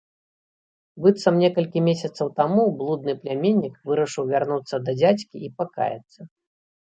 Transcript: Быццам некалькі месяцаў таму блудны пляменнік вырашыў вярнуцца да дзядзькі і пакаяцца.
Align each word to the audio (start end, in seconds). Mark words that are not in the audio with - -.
Быццам 1.05 1.35
некалькі 1.43 1.79
месяцаў 1.89 2.31
таму 2.39 2.63
блудны 2.79 3.13
пляменнік 3.25 3.75
вырашыў 3.89 4.23
вярнуцца 4.33 4.75
да 4.87 4.91
дзядзькі 5.03 5.37
і 5.49 5.53
пакаяцца. 5.61 6.21